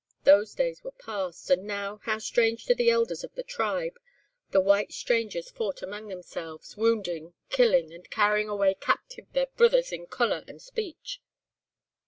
[0.23, 3.99] "Those days were past; and now, how strange to the elders of the tribe,
[4.49, 10.07] the white strangers fought amang themselves, wounding, killing, and carrying away captive their brithers in
[10.07, 11.21] colour and speech.